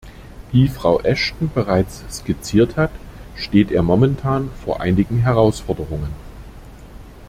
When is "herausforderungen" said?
5.19-6.09